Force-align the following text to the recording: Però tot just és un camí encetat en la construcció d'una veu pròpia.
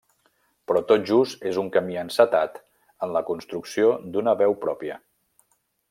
Però 0.69 0.79
tot 0.91 1.03
just 1.09 1.43
és 1.51 1.59
un 1.63 1.69
camí 1.75 1.99
encetat 2.05 2.57
en 3.07 3.15
la 3.19 3.23
construcció 3.31 3.93
d'una 4.17 4.35
veu 4.45 4.61
pròpia. 4.65 4.99